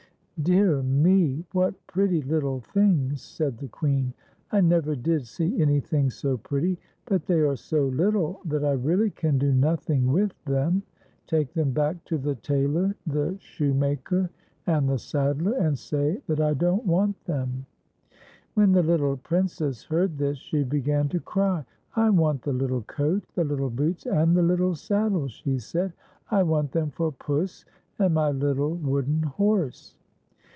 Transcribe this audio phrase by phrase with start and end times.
[0.51, 4.11] "Dear me, what pretty Httle things!" said the Queen."
[4.51, 9.11] I nev^er did see anything so pretty; but they are so Httle that I really
[9.11, 10.81] can do nothing with them.
[11.27, 14.31] Take them back to the tailor, the shoemaker,
[14.65, 17.67] and the saddler, and say that I don't want them."
[18.55, 21.63] When the little Princess heard this she began to cry.
[21.95, 25.93] "I want the little coat, the h'ttle boots, and the little saddle," she said;"
[26.31, 27.63] I want them for Puss
[27.99, 29.99] and my little wooden horse."